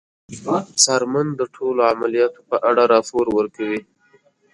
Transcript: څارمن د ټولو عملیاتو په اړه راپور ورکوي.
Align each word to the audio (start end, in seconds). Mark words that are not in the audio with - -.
څارمن 0.83 1.27
د 1.39 1.41
ټولو 1.55 1.81
عملیاتو 1.91 2.41
په 2.49 2.55
اړه 2.69 2.83
راپور 2.93 3.25
ورکوي. 3.37 3.81